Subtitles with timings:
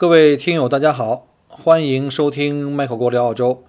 [0.00, 3.64] 各位听友，大家好，欢迎收听麦克国聊澳洲。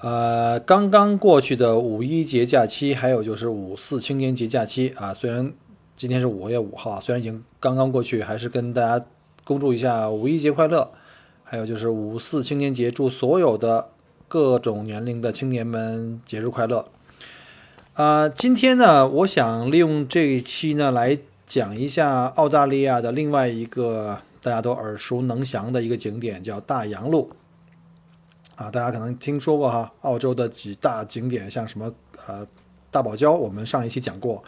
[0.00, 5.52] 呃，刚刚过去的五一节假期，还有就是五四青年节假期啊，虽然
[5.96, 9.06] 今天是五月五号，虽然已经刚刚过去，还是跟大家
[9.44, 10.90] 恭祝一下五一节快乐。
[11.44, 13.86] 还有就是五四青年节，祝所有的
[14.26, 16.88] 各种年龄的青年们节日快乐。
[17.94, 21.16] 啊，今天呢，我想利用这一期呢，来
[21.46, 24.18] 讲一下澳大利亚的另外一个。
[24.42, 27.30] 大家都耳熟能详的一个景点叫大洋路，
[28.56, 31.92] 啊，大家可能听说过哈，澳洲的几大景点，像什么
[32.26, 32.44] 呃
[32.90, 34.42] 大堡礁，我们上一期讲过，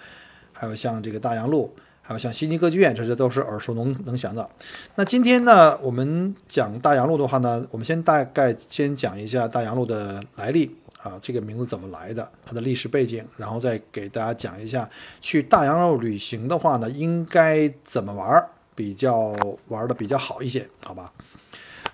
[0.52, 1.72] 还有像这个大洋路，
[2.02, 4.50] 还有像悉尼歌剧院，这些都是耳熟能能详的。
[4.96, 18.50] 那今天呢，我们讲大洋路的话呢，我们先大概先讲一下大洋路的来历啊，这个名字怎么来的，它的历史背景，然后再给大家讲一下去大洋路旅行的话呢，应该怎么玩儿。
[18.74, 19.34] 比较
[19.68, 21.12] 玩的比较好一些，好吧？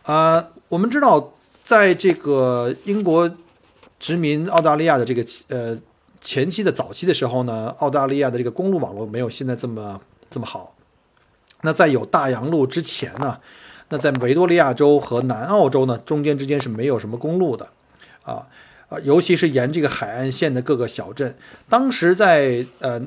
[0.02, 3.30] 啊，我们知道，在这个英国
[3.98, 5.78] 殖民澳大利亚的这个呃
[6.20, 10.00] 前期的早期的时候呢，澳大利亚的这个公路网络没有现在这么
[10.30, 10.74] 这么好。
[11.62, 13.38] 那在有大洋路之前呢，
[13.90, 17.68] 那在维多利亚州和南澳洲呢中间之间是没有什么公路的
[18.22, 18.46] 啊
[18.88, 21.36] 啊，尤其是沿这个海岸线的各个小镇，
[21.68, 23.02] 当时在呃。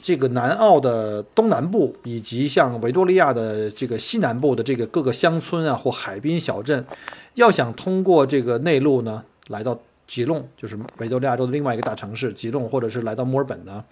[0.00, 6.84] 这个南澳的东南部，以及像维多利亚的这个西南部的这个各个乡村啊或海滨小镇，
[7.34, 13.82] 要想通过这个内陆呢，来到吉隆，就是维多利亚州的另外一个大城市吉隆，或者是来到墨尔本呢，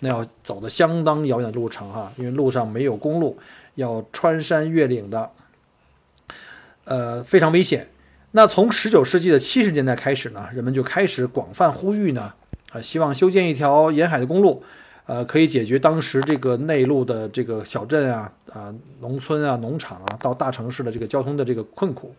[0.00, 3.38] 那要走的相当遥远的路程哈，因为路上没有公路，
[3.76, 5.30] 要穿山越岭的，
[6.84, 7.88] 呃，非常危险。
[8.32, 12.34] 那从十九世纪的七十年代开始呢，人们就开始广泛呼吁呢，
[12.72, 14.62] 啊，希望修建一条沿海的公路。
[15.12, 22.14] 呃，可以解决当时这个内陆的这个小镇啊、啊农村啊、农场啊，到大城市的这个交通的这个困苦。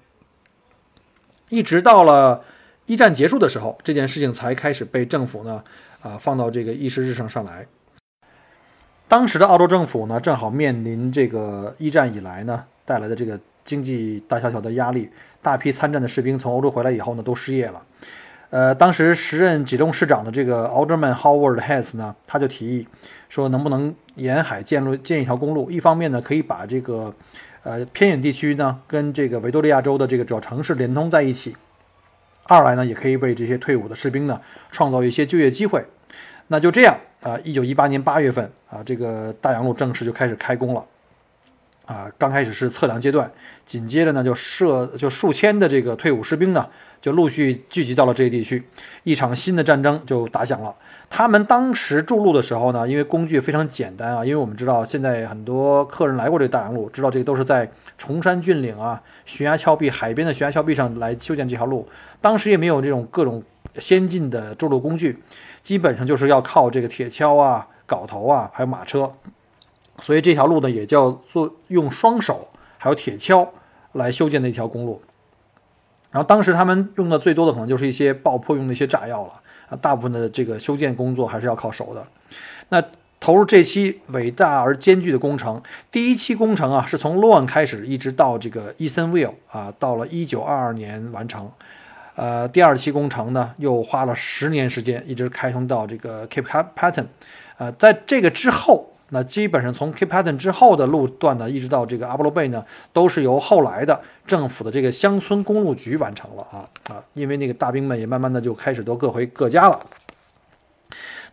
[1.49, 2.43] 一直到了
[2.85, 5.63] 一战结束的时候，这件事情才开始被政府呢
[6.01, 7.65] 啊放到这个议事日程上来。
[9.07, 15.09] 当时的澳洲政府呢，正好面临这个一战以来呢带来的这个经济大萧条的压力，
[15.41, 17.83] 大批参战的士兵从欧洲回来以后呢，都失业了。
[18.53, 22.87] 呃，当时时任吉隆市长的这个 Alderman Howard Hess 呢，他就提议
[23.27, 25.71] 说，能不能沿海建路建一条公路？
[25.71, 27.11] 一方面呢，可以把这个
[27.63, 31.53] 呃偏远地区呢跟这个维多利亚州的这个主要城市连通在一起；
[32.43, 34.39] 二来呢，也可以为这些退伍的士兵呢
[34.69, 35.83] 创造一些就业机会。
[36.49, 40.85] 那就这样啊，一九一八年八月份啊，这个大洋路正式就开始开工了。
[41.85, 43.31] 啊，刚开始是测量阶段，
[43.65, 46.67] 紧接着呢就设就数千的这个退伍士兵呢。
[47.01, 48.63] 就陆续聚集到了这一地区，
[49.03, 50.73] 一场新的战争就打响了。
[51.09, 61.85] 他们当时筑路的时候呢，因为工具非常简单啊，因为我们知道现在很多客人来过这大洋路，知道这个都是在崇山峻岭啊、悬崖峭壁、海边的悬崖峭壁上来修建这条路。
[62.21, 63.43] 当时也没有这种各种
[63.79, 65.21] 先进的筑路工具，
[65.61, 69.11] 基本上就是要靠这个铁锹啊、镐头啊，还有马车。
[70.01, 73.47] 所以这条路呢，也叫做用双手还有铁锹
[73.93, 75.01] 来修建的一条公路。
[76.11, 82.05] 然后当时他们用的最多的可能就是一些爆破用的一些炸药了啊，大部分的这个修建工作还是要靠手的。
[82.69, 82.83] 那
[83.19, 91.49] 投入这期伟大而艰巨的工程，第一期工程啊是从 Loan 开始，一直到这个 Eastonville 啊，到了一九二二年完成。
[92.15, 97.05] 呃，第二期工程呢又花了十年时间，一直开通到这个 Cape Patton。
[97.57, 98.89] 呃，在这个之后。
[99.13, 109.79] 那基本上从 Cape Patton 之后的路段呢，一直到这个阿波罗贝呢，都是由后来的政府的这个乡村公路局完成了啊啊，因为那个大兵们也慢慢的就开始都各回各家了。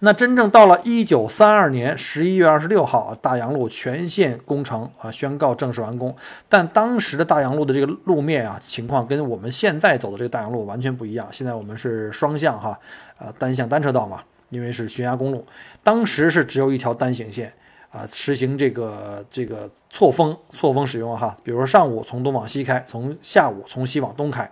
[0.00, 6.14] 那真正到了一九三二年十一月二十六号，大洋路全线工程啊宣告正式完工。
[6.50, 11.26] 但当时的大洋路的这个路面啊情况跟我们现在走的这个大洋路完全不一样。
[11.32, 12.78] 现在我们是双向哈，
[13.18, 15.46] 呃单向单车道嘛，因为是悬崖公路，
[15.82, 17.50] 当时是只有一条单行线。
[17.90, 24.48] 啊，实行这个这个错峰错峰使用哈，比如说上午从东往西开，从下午从西往东开。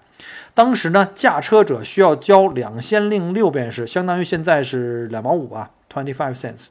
[0.55, 6.67] 当时呢，驾车者需要交两先令六便士，相当于现在是两毛五吧，twenty five cents。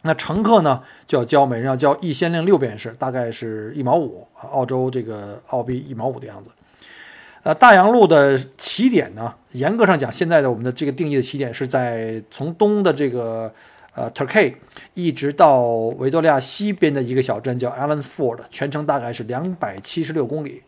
[0.00, 6.50] 那乘客呢就要交每人要交一先令六便士，大概是一毛五，澳洲这个澳币一毛五的样子。
[7.42, 13.52] 呃，大洋路的起点呢，严格上讲，现在的我们的这个定义的起点是在从东的这个。
[14.00, 14.54] 呃，Turkey
[14.94, 15.60] 一直到
[15.98, 20.62] 维多利亚西边的一个小镇叫 Allensford，全程大概是两百七十六公里，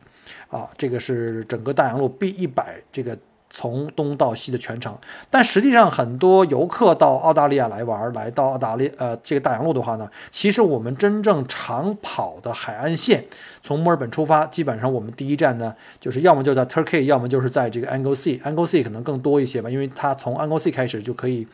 [0.51, 3.17] 啊，这个是整个大洋路 B 一百这个
[3.49, 4.95] 从东到西的全程。
[5.31, 13.25] 但实际上，很多游客到澳大利亚来玩，来到澳大利呃这个大洋路的话呢，其实我们真正长跑的海岸线，
[13.63, 21.49] 从墨尔本出发，基本上我们第一站呢，就是要么就在 Turkey，要么就是在这个 Anglesey，Anglesey 可能更多一些吧，因为它从 Anglesey 开始就可以。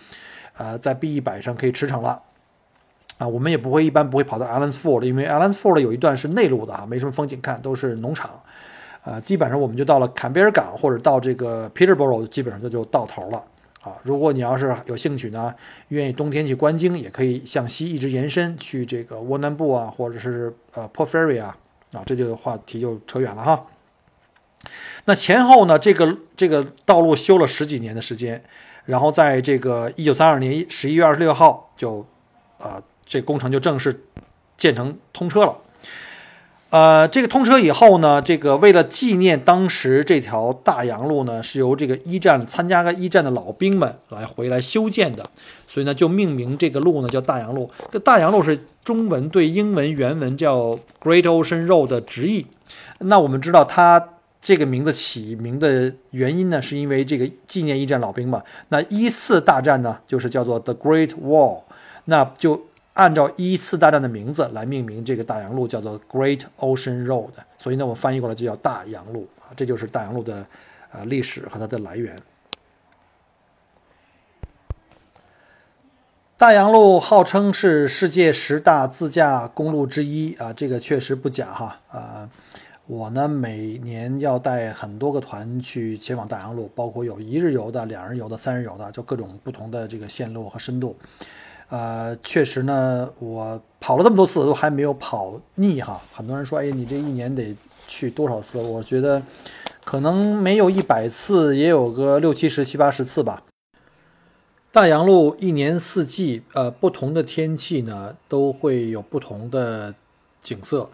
[0.59, 2.21] 呃，在 B 一百上可以驰骋了，
[3.19, 8.43] 啊，我们也不会一般不会跑到 Allensford，因为 Allensford 有一段是内陆的啊，没什么风景看，都是农场，
[9.05, 13.45] 啊，基本上我们就到了坎贝尔港或者到这个 Peterborough，基本上就就到头了，
[13.83, 15.55] 啊，如果你要是有兴趣呢，
[15.91, 21.57] 愿意冬天去观鲸，也可以向西一直延伸去这个沃南布啊，或者是呃 Port Fairy 啊，
[21.93, 23.65] 啊，这就话题就扯远了哈。
[25.05, 28.43] 那前后呢，这个这个道路修了十几年的时间。
[28.88, 32.06] 然后在这个一九三二年十一月二十六号，就，
[32.56, 34.05] 啊，这工程就正式
[34.56, 35.58] 建成通车了。
[36.70, 45.29] 呃，这个通车以后呢，这个为了纪念当时这条大洋路呢，是由这个一战参加个一战的老兵们来回来修建的，
[45.67, 47.70] 所以呢，就命名这个路呢叫大洋路。
[47.93, 52.46] 这大洋路是中文对英文原文叫 Great Ocean Road 的直译。
[53.00, 54.14] 那我们知道它。
[54.40, 58.43] 这个名字起名的原因呢，是因为这个纪念一战老兵嘛。
[58.69, 61.62] 那一次大战呢，就是叫做 The Great War，
[62.05, 67.32] 那就按照一次大战的名字来命名这个大洋路，叫做 Great Ocean Road。
[67.58, 70.46] 所以呢，我翻译过来就叫大洋路啊，这就是大洋路的
[70.93, 72.17] 呃历史和它的来源。
[76.37, 82.31] 大洋路号称是世界十大自驾公路之一啊，这个确实不假哈啊。
[82.88, 90.96] 我呢，每年要带很多个团去前往大洋路，包括有一日游的、两日游的、三日游的，就各种不同的这个线路和深度。
[91.69, 96.00] 呃，确实呢，我跑了这么多次都还没有跑腻哈。
[96.14, 97.55] 很多人说，哎，你这一年得
[97.87, 98.56] 去多少次？
[98.56, 99.23] 我觉得
[99.85, 103.43] 可能没有一百次，也有个六七十、七八十次吧。
[104.73, 109.94] 大洋路一年四季，呃，不同的天气呢，都会有不同的
[110.40, 110.88] 景色。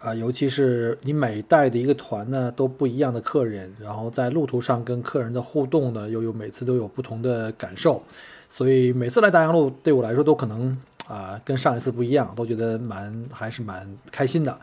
[0.00, 8.00] 啊，尤其是你每带的一个团呢，都不一样的客人，然后在路途上跟客人的互动呢，又有每次都有不同的感受，
[8.48, 10.76] 所以每次来大洋路对我来说都可能
[11.08, 14.56] 啊跟上一次不一样，都觉得蛮还是蛮开心的，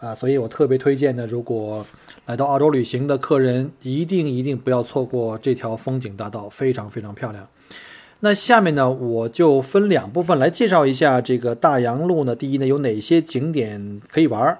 [0.00, 1.86] 啊，所以我特别推荐呢，如果
[2.26, 7.46] 来到澳洲旅行的客人，一定一定不要错过这条风景大道，非常非常漂亮。
[8.24, 12.36] 那下面呢，我就分两部分来介绍一下这个大洋路呢。
[12.36, 14.58] 第一呢，有哪些景点可以玩儿？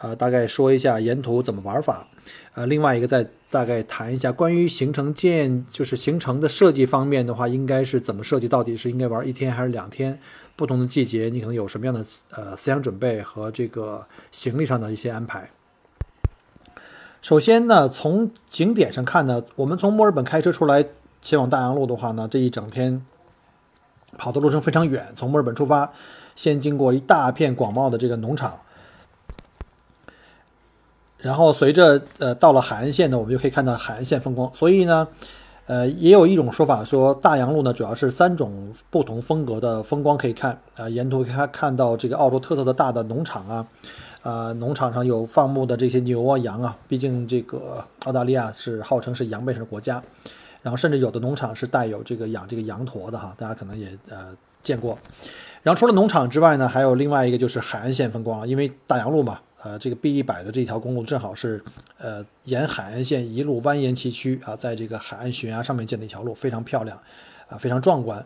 [0.00, 2.08] 呃，大概说一下沿途怎么玩法。
[2.54, 8.48] 呃，另外一个再大概谈一下关于行程建，就是行程的设计方面的话，应该是怎么设计？
[8.48, 10.18] 到底是应该玩一天还是两天？
[10.56, 12.02] 不同的季节，你可能有什么样的
[12.34, 15.50] 呃思想准备和这个行李上的一些安排？
[17.20, 20.86] 首先呢，从景点上看呢，我们从墨尔本开车出来。
[21.22, 23.00] 前往大洋路的话呢，这一整天
[24.18, 25.06] 跑的路程非常远。
[25.14, 25.92] 从墨尔本出发，
[26.34, 28.58] 先经过一大片广袤的这个农场，
[31.18, 34.52] 然后随着呃到了海岸线呢，我们就可以看到海岸线风光。
[34.52, 35.06] 所以呢，
[35.66, 40.88] 呃，也有一种说法说，大洋路呢主要是三种不同风格的风光可以看啊。
[40.88, 43.66] 沿途看看到这个澳洲特色的大的农场啊，
[44.22, 50.02] 啊，农场上有放牧的这些牛啊羊啊，毕竟这个澳大利亚是号称是羊背上的国家。
[50.62, 54.98] 然后甚至有的农场是带有这个养这个羊驼的哈，大家可能也呃见过。
[55.62, 61.62] 然后除了农场之外呢，还有另外一个就是海岸线风光了，因为大洋路嘛，呃，这个 B 一百的这条公路正好是
[61.98, 67.00] 呃沿海岸线一路蜿蜒崎岖啊，在这个海岸悬崖上面建的一条路，非常漂亮
[67.48, 68.24] 啊，非常壮观。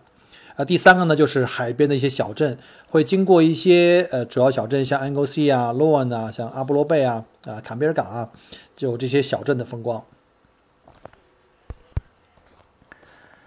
[0.57, 2.57] 啊，第三个呢就是海边的一些小镇，
[2.89, 8.31] 会经过一些呃主要小镇，像 Anglesey 啊、Lowan 啊、像阿波罗贝啊、啊坎贝尔港啊，
[8.75, 10.03] 就这些小镇的风光。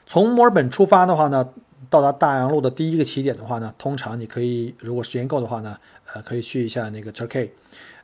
[0.10, 1.48] 从墨尔本出发的话呢，
[1.88, 5.78] 到达大洋路的第一个起点的话呢，通常你可以，如果时间够的话呢，
[6.12, 7.52] 呃，可以去一下那个 Turkey，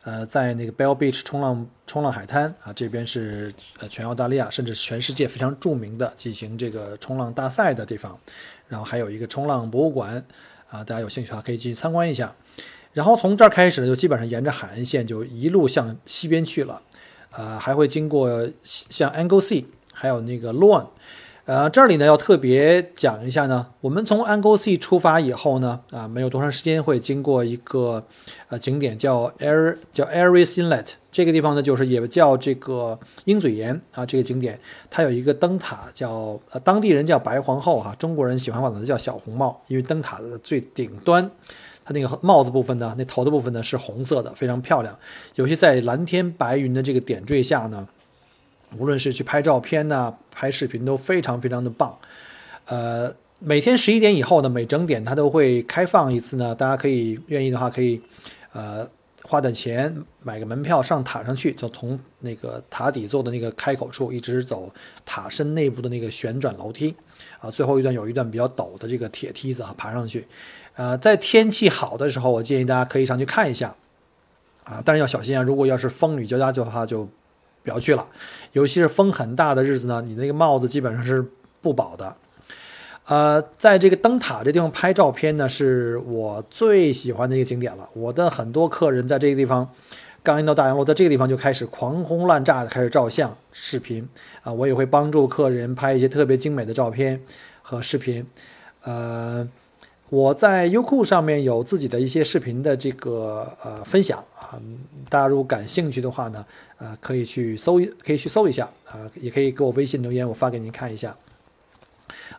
[0.04, 8.20] 呃，在那个 Bell Beach 冲浪冲浪海滩啊，这边是呃全澳大利亚甚至全世界非常著名的进行这个冲浪大赛的地方，
[8.68, 10.24] 然后还有一个冲浪博物馆，
[10.70, 12.36] 啊，大家有兴趣的话可以进去参观一下。
[12.94, 16.84] 然后从这儿开始呢，就基本上沿着海岸线就一路向西边去了，
[17.32, 20.90] 呃，还会经过像 Anglesey，还有那个 Lorne。
[21.46, 28.04] 呃，这里呢要特别讲一下呢，我们从 Anglesey 出发以后呢，啊，没有多长时间会经过一个
[28.50, 34.60] 呃景点叫 Air 叫 Aries Inlet，这个地方呢就是也叫这个鹰嘴岩啊，这个景点
[34.90, 41.30] 它有一个灯塔叫呃当地人叫白皇后哈，中国人喜欢管它叫小红帽，因为灯塔的最顶端，
[41.84, 44.98] 它那个帽子部分呢，那头的部分呢是红色的，非常漂亮，
[45.36, 47.88] 尤其在蓝天白云的这个点缀下呢。
[48.78, 51.98] 无论是去拍照片呐，拍视频都非常非常的棒。
[52.66, 58.02] 呃，每天十一点以后呢，每整点它都会开放一次呢，大家可以愿意的话可以，
[58.54, 58.88] 呃，
[59.24, 64.72] 花点钱买个门票上塔上去，就从那个塔底座的那个开口处一直走
[65.06, 66.96] 塔身内部的那个旋转楼梯，
[67.40, 70.28] 啊，最后一段有一段比较陡的这个铁梯子啊，爬上去。
[70.76, 73.76] 呃，在天气好的时候，我建议大家可以上去看一下，
[74.64, 77.08] 啊，但是要小心啊，如果要是风雨交加的话就。
[77.66, 78.08] 不要去了，
[78.54, 81.26] 尤其是风很大的日子呢，你那个帽子基本上是
[81.62, 82.16] 不保的。
[83.06, 87.90] 呃，在这个灯塔这地方拍照片呢，是我最喜欢的一个景点了。
[87.94, 89.68] 我的很多客人在这个地方
[90.22, 94.08] 刚一到大洋路，在这个地方就开始狂轰滥炸的开始照相、视频
[94.44, 94.54] 啊。
[94.54, 97.20] 我也会帮助客人拍一些特别精美的照片
[97.64, 98.24] 和视频，
[98.84, 99.48] 呃。
[100.12, 104.54] 我在优酷上面有自己的一些视频的这个呃分享啊，
[105.10, 106.46] 大家如果感兴趣的话呢，
[106.78, 111.16] 呃，可以去搜，可以去搜一下啊，也可以给我微信留言，我发给您看一下。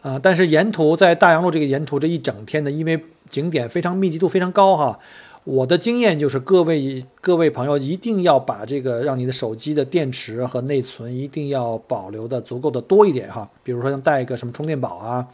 [0.02, 4.99] 啊，但是沿途在大洋路这个沿途这一整天呢，因为景点非常密集度非常高哈，
[5.44, 15.26] 我的经验就是各位各位朋友一定要把这个让你的手机的电池和内存一定要保留的足够的多一点哈，比如说像带一个什么充电宝啊。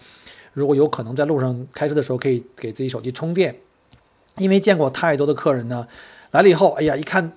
[0.55, 3.57] 如果有可能在路上开车的时候，可以给自己手机充电，
[4.37, 5.89] 因为见过太多的客人呢，
[6.33, 7.31] 来了以后，哎呀，一看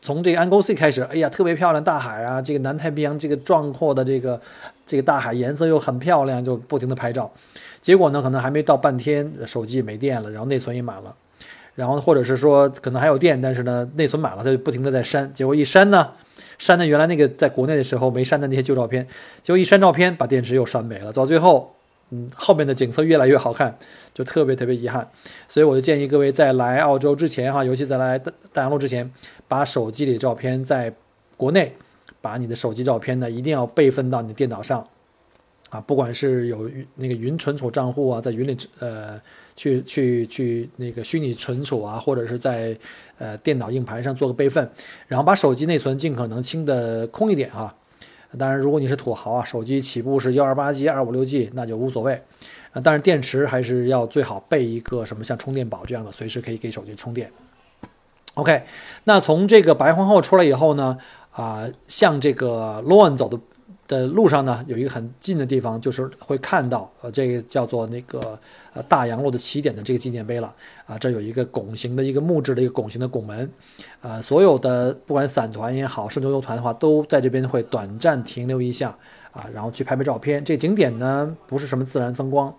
[0.00, 4.40] 从这个 Anglesey 开始，哎呀，特别漂亮大海啊，这个南太平洋这个壮阔的这个
[4.86, 7.30] 这个大海颜色又很漂亮，就不停的拍照，
[7.82, 11.14] 结果呢，可能还没到半天，手机没电了，然后内存也满了，
[11.74, 16.08] 然后或者是说可能还有电，但是呢内存满了，他就不停的在删，结果一删呢，
[16.56, 19.06] 删的原来那个在国内的时候没删的那些旧照片，
[19.42, 21.74] 结果一删照片，把电池又删没了，到最后。
[22.12, 23.78] 嗯，后面的景色越来越好看，
[24.12, 25.08] 就特别特别遗憾，
[25.46, 28.18] 所以我就建议各位在来澳洲之前哈，尤其在来
[28.52, 29.08] 大洋路之前，
[29.46, 30.92] 把手机里照片在
[31.36, 31.72] 国内，
[32.20, 34.84] 把你的手机照片呢一定要备份到你的电脑上，
[35.68, 39.20] 啊，不管是有那个云存储账户啊，在云里呃
[39.54, 42.76] 去去去那个虚拟存储啊，或者是在
[43.18, 44.68] 呃电脑硬盘上做个备份，
[45.06, 47.72] 然后把手机内存尽可能清的空一点啊。
[48.38, 52.14] 当然，如果你是土豪啊，手机起步是幺二八 G、二五六 G，那就无所谓。
[52.72, 57.30] 啊，但是电池还是要最好备一个什么像充电宝这样的，随时可以给手机充电。
[58.34, 58.62] OK，
[59.04, 60.96] 那从这个白皇后出来以后呢，
[61.32, 63.38] 啊，向这个 Lone 走的。
[63.90, 68.38] 的路上呢，有一个很近的地方，就是会看到，呃，这个叫做那个
[68.72, 70.54] 呃大洋路的起点的这个纪念碑了
[70.86, 70.96] 啊。
[70.96, 73.50] 这有一个拱形的一个木质的一个拱形的拱门，
[74.00, 78.96] 啊，所有的不管散团也好，圣州游团的话，都在这边会短暂停留一下
[79.32, 80.44] 啊，然后去拍拍照片。
[80.44, 82.54] 这景点呢，不是什么自然风光，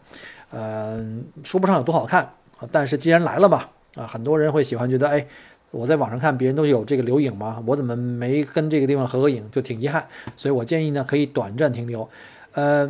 [0.51, 2.25] 嗯，说不上有多好看
[2.59, 5.25] 啊，但是既然来了吧，啊，很多人会喜欢，觉得哎。
[5.71, 10.05] 我在网上看别人都有这个留影嘛，我怎么没跟这个地方合个影，就挺遗憾。
[10.35, 12.07] 所以我建议呢，可以短暂停留。
[12.51, 12.89] 呃，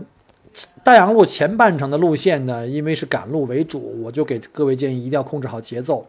[0.83, 6.05] 大洋路前半程的路线呢，因为是赶路为主，我就给各位建议一定要控制好节奏，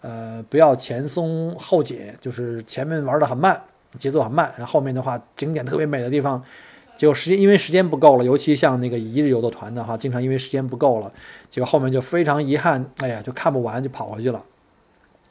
[0.00, 3.62] 呃，不要前松后紧，就是前面玩的很慢，
[3.96, 6.42] 节奏很慢，然后后面的话景点特别美的地方，
[6.96, 11.12] 就时间因为时间不够了，尤其像那个一日游的团的话，经常因为时间不够了，
[11.48, 14.42] 结果后面就非常遗憾，哎呀，就看不完就跑回去了。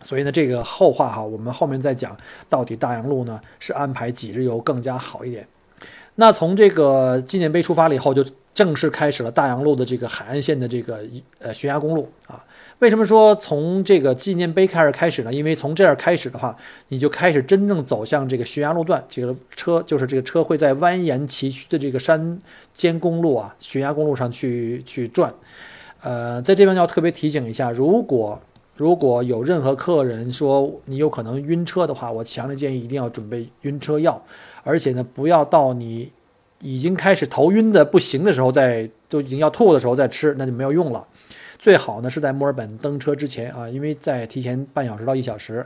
[0.06, 2.16] 所以呢，这个后话哈，我们后面再讲
[2.48, 5.48] 到底大洋路呢是安排几日游更加好一点。
[6.18, 11.00] 那从这个纪念碑出发了以后，就正式开始了大洋路的这个海岸线的这个
[11.40, 12.46] 呃悬崖公路啊。
[12.80, 15.34] 为什么说从这个纪念碑开始开始呢？
[15.34, 16.56] 因为从这儿开始的话，
[16.90, 22.40] 你就开始真正走向这个悬崖路段，这个车就是这个车会在蜿蜒崎岖的这个山
[22.74, 25.34] 间公路啊、悬崖公路上去去转。
[26.02, 28.40] 呃，在这边要特别提醒一下，如果
[28.75, 34.22] 如果有任何客人说你有可能晕车的话，我强烈建议一定要准备晕车药，
[34.63, 36.12] 而且呢，不要到你
[36.62, 41.08] 已经开始头晕的不行的时候再都已经要吐的时候再吃，那就没有用了。
[41.58, 45.65] 最好呢是在墨尔本登车之前啊，因为在提前半小时到一小时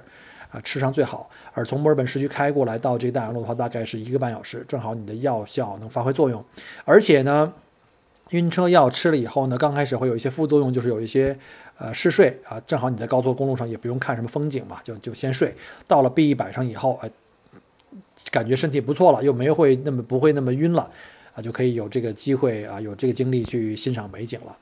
[0.52, 1.32] 啊吃上最好。
[1.54, 6.46] 而从墨尔本市区开过来到这个大洋路的话，大概是一个半小时，正好你的药效能发挥作用。
[6.86, 7.52] 而且呢，
[8.32, 11.38] 晕车药吃了以后呢，刚开始会有一些副作用，就是有一些
[11.78, 15.56] 呃嗜睡啊，正好你在高速公路上也不用看什么风景嘛，就就先睡。
[15.88, 17.10] 到了 B 一百上以后，哎，
[18.32, 20.92] 感觉身体不错了，又没会那么不会那么晕了
[21.34, 24.58] 啊，就可以有这个机会啊，有这个精力去欣赏美景了。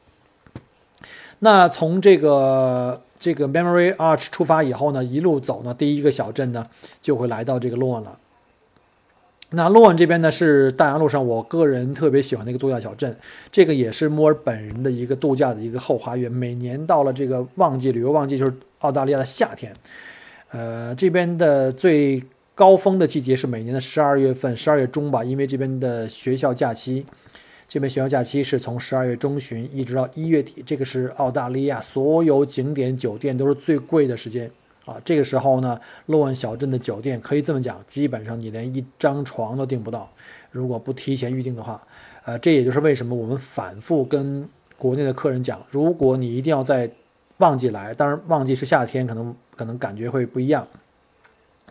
[1.40, 6.66] 那从这个这个 Memory Arch 出发以后呢，一路走呢，第一个小镇呢
[7.02, 8.18] 就会来到这个洛恩了。
[9.52, 13.16] 那洛恩这边呢是大洋路上我个人特别喜欢的一个度假小镇，
[13.50, 16.30] 这个也是墨尔本人的一个度假的一个后花园。
[16.30, 19.74] 每年到了这个旺季，旅游旺季就是澳大利亚的夏天，
[20.52, 22.22] 呃，这边的最
[22.56, 27.06] 高峰的季节是每年的十二月份，十二月中吧，因为这边的学校假期，
[27.70, 34.52] 这边学校假期是从十二月中旬一直到一月底，这个是澳大利亚所有景点酒店都是最贵的时间。
[34.88, 40.10] 啊，这个时候呢，洛恩小镇的酒店可以这么讲，基本上你连一张床都订不到。
[40.50, 41.86] 如果不提前预定的话，
[42.24, 46.90] 呃，这也就是为什么我们反复跟国内的客人讲，如果你一定要在
[47.40, 50.66] 旺季来，当然旺季是夏天，可能可能感觉会不一样，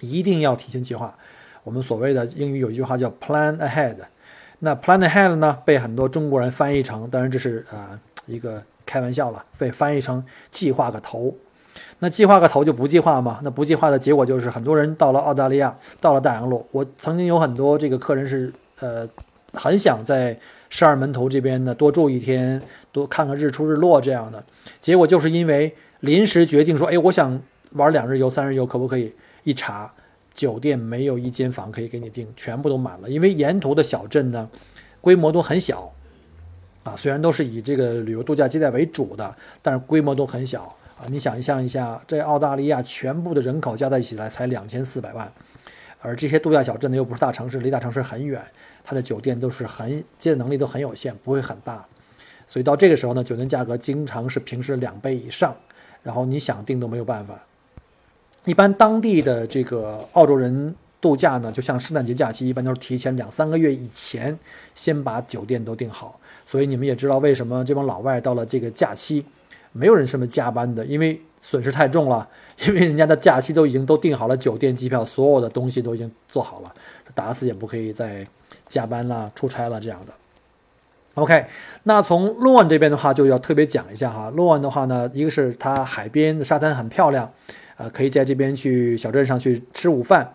[0.01, 1.17] 一定要提前计划。
[1.65, 3.97] 我们所谓的英语有一句话叫 “plan ahead”，
[4.59, 11.35] 那 “plan ahead” 呢，被很多中国人翻译成，当然这是啊一个开玩笑了，被翻译成计划个头。
[11.99, 13.41] 那计划个头就不计划嘛？
[13.43, 16.67] 那不计划的结果就是很多人到了澳大利亚，到了大洋路。
[16.71, 19.09] 我曾经有很多这个客人是，呃，
[19.55, 20.39] 很想在
[20.69, 22.61] 十二门头这边呢多住一天，
[22.93, 24.45] 多看看日出日落这样的。
[24.79, 27.41] 结果就是因为临时决定说，哎，我想
[27.73, 29.15] 玩两日游、三日游，可不可以？
[29.45, 29.95] 一查，
[30.35, 33.09] 酒店没有一间房可以给你订，全部都满了。
[33.09, 34.51] 因为沿途的小镇呢，
[35.01, 35.91] 规模都很小，
[36.85, 40.77] 啊，虽然都是以这个旅游度假接待为主的，但是规模都很小。
[40.99, 45.31] 啊，你想象一下，这澳大利亚全部的人口加在一起来才两千四百万，
[46.01, 48.43] 而这些度假小镇呢又不是大城市，离大城市很远，
[48.83, 51.87] 它的酒店都是很接待能力都很有限，不会很大，
[52.47, 55.55] 所以到这个时候呢，酒店价格经常是平时两倍以上，
[56.03, 57.41] 然后你想订都没有办法。
[58.47, 64.39] 一般当地的这个澳洲人度假呢，就像圣诞节假期，一般都是提前两三个月以前
[64.75, 69.27] 先把酒店都订好，所以你们也知道为什么这帮老外到了这个假期。
[69.77, 72.29] 没有人什么加班的，因为损失太重了。
[72.67, 76.73] 因为人家的假期都已经都订好了，酒店、机票，所有的东西都已经做好了，
[77.15, 78.27] 打死也不可以再
[78.67, 80.13] 加班了、出差了这样的。
[81.17, 81.47] OK，
[81.83, 84.31] 那从洛恩这边的话，就要特别讲一下哈。
[84.31, 87.31] 洛恩的话呢，一个是它海边的沙滩很漂亮，
[87.77, 90.33] 呃，可以在这边去小镇上去吃午饭。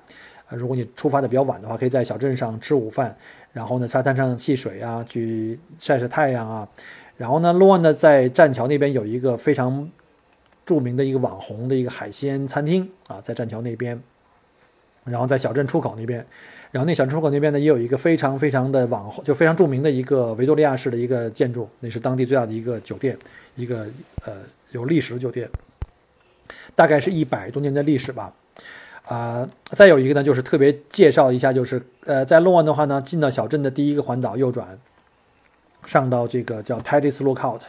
[0.49, 3.15] 呃，如果你出发的比较晚的话，可以在小镇上吃午饭，
[3.53, 6.67] 然后呢，沙滩上戏水啊，去晒晒太阳啊。
[7.21, 9.87] 然后呢，洛恩呢在栈桥那边有一个非常
[10.65, 14.01] 著名的一个网红的一个海鲜餐厅啊，在栈桥那边。
[15.03, 16.25] 然后在小镇出口那边，
[16.71, 23.15] 然后那小镇出口那边呢也有一个非常非常的网红，就非常著名的一个维多利亚式的一个建筑，那是当地最大的一个酒店，
[23.55, 23.85] 一个
[24.25, 24.33] 呃
[24.71, 25.47] 有历史的酒店，
[26.73, 28.33] 大概是一百多年的历史吧。
[29.05, 34.79] 啊，再有一个呢就是特别介绍一下，就是呃在洛恩的话呢，进到小镇的第一个环岛右转。
[35.85, 37.61] 上到这个叫 Teddy's Lookout，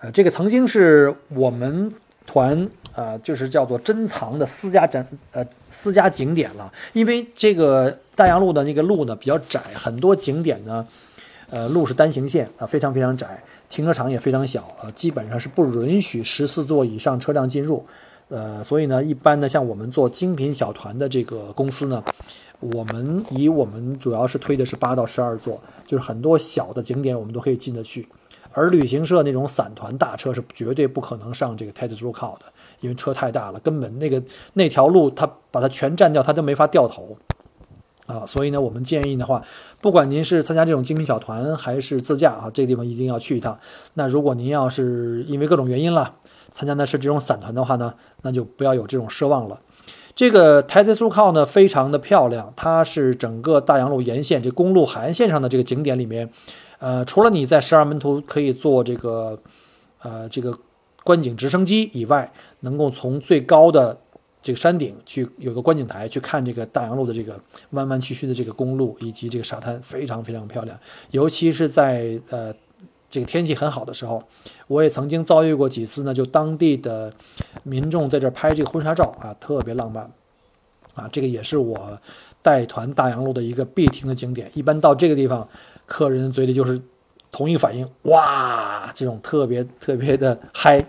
[0.00, 1.92] 呃，这个曾经是我们
[2.26, 6.72] 团呃，就是叫做珍藏的私家展呃私家景点了。
[6.92, 10.86] 因为这个大洋路的那个路呢比较窄，很多景点呢，
[11.50, 17.86] 呃，路是单行线啊，非常非常窄，停车场也非常小啊，基本上是不允许十四座以上车辆进入。
[18.28, 22.02] 呃，所以呢，一般呢，像我们做精品小团的这个公司呢。
[22.62, 28.08] 我们以我们主要是推的是八到十二座，就是很多小的景点我们都可以进得去，
[28.52, 32.46] 而旅行社那种散团大车是绝对不可能上这个 Ted r o c o 的，
[32.80, 34.22] 因为车太大了，根本那个
[34.54, 37.16] 那条路它把它全占掉，它都没法掉头
[38.06, 38.24] 啊。
[38.24, 39.42] 所以呢，我们建议的话，
[39.80, 43.58] 不管您是参加这种精品小团还是自驾啊，这个地方一定要去一趟。
[43.94, 46.14] 那如果您要是因为各种原因了，
[46.52, 49.60] 参加的是这种散团的话呢，那就不要有这种奢望了。
[50.14, 56.30] 这个台子苏靠呢，非常的漂亮，它是整个大洋路沿线这公路海岸线上的这个景点里面，
[56.78, 59.38] 呃，除了你在十二门徒可以坐这个，
[60.02, 60.56] 呃，这个
[61.02, 63.98] 观景直升机以外，能够从最高的
[64.42, 70.78] 这个山顶去有个观景台去看这个大洋路的这个弯弯曲曲的这个公路以及这个沙滩，非常非常漂亮，
[71.10, 72.54] 尤其是在呃。
[73.12, 74.24] 这个天气很好的时候，
[74.68, 77.12] 我也曾经遭遇过几次呢，就当地的
[77.62, 80.10] 民众在这拍这个婚纱照啊，特别浪漫，
[80.94, 82.00] 啊，这个也是我
[82.40, 84.50] 带团大洋路的一个必听的景点。
[84.54, 85.46] 一般到这个地方，
[85.84, 86.80] 客人嘴里就是
[87.30, 90.82] 同一反应，哇，这种特别特别的嗨，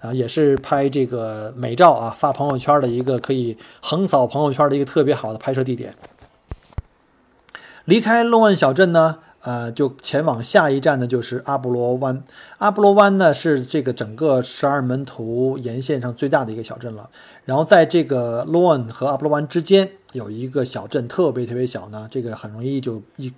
[0.00, 5.92] 啊，也是拍这个美照啊，发朋友圈的一个可以横扫朋友圈的一个特别好的拍摄地点。
[7.84, 9.18] 离开洛恩小镇呢？
[9.44, 12.24] 呃，就前往下一站呢，就是阿波罗湾。
[12.58, 17.10] 阿波罗湾呢是这个整个十二门徒沿线上最大的一个小镇了。
[17.44, 23.30] 然后在这个罗恩和阿波罗湾之间有一个小镇，特别特别小呢，这个很容易就一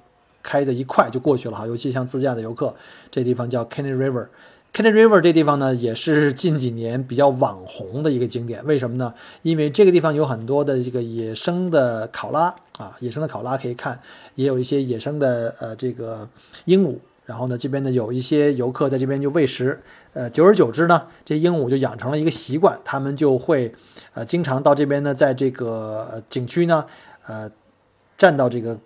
[0.44, 1.66] 开的一块就过去了哈。
[1.66, 2.76] 尤其像自驾的游客，
[3.10, 4.28] 这地方叫 Kenny River。
[4.76, 8.62] Caney River 这地方呢，也是近几年比较网红的一个景点。
[8.66, 9.14] 为什么呢？
[9.40, 13.98] 因为这个地方有很多的这个野生的考拉啊，野生的考拉可以看，
[14.34, 16.28] 也有一些野生的呃这个
[16.66, 16.96] 鹦鹉。
[17.24, 19.80] 然后呢，这边呢有一些游客在这边就喂食，
[20.12, 23.74] 呃，久而久之呢，这鹦鹉就养成了一个习惯，他们就会
[24.12, 26.84] 呃经常到这边呢，在这个景区呢，
[27.26, 27.50] 呃，
[28.18, 28.78] 站到这个。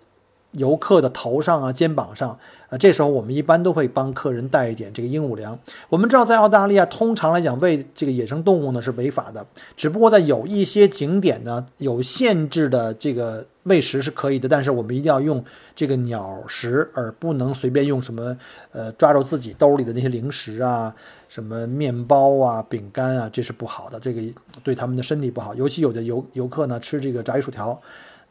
[0.51, 2.37] 游客的头上啊，肩膀上，
[2.69, 5.57] 啊，这时候我们一般都会帮客人带一点这个鹦鹉粮。
[5.89, 15.43] 我们知道，在澳大利亚，通常来讲喂这个野生动物呢是违法的，只不过在有一些景点呢有限制的这个喂食是可以的，但是我们一定要用
[15.75, 18.35] 这个鸟食，而不能随便用什么
[18.71, 20.93] 呃抓住自己兜里的那些零食啊，
[21.29, 24.21] 什么面包啊、饼干啊，这是不好的，这个
[24.63, 25.55] 对他们的身体不好。
[25.55, 27.81] 尤其有的游游客呢吃这个炸鱼薯条。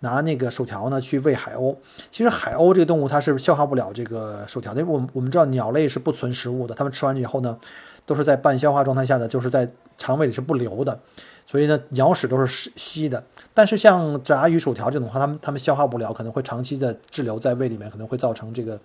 [0.01, 1.77] 拿那个薯条呢去喂海鸥，
[2.09, 7.59] 其实海鸥这个动物它是消化不了这个薯条的，因为我们我们知道鸟类是不存食物的，它们吃完以后呢，
[8.07, 10.99] 都是在半消化状态下的，就是在肠胃里是不流的，
[11.47, 13.23] 所以呢鸟屎都是稀的。
[13.53, 18.81] 但是像炸鱼薯条这种话，它们它们消化不了，可能会长期的滞留在胃里面，可能会造成这个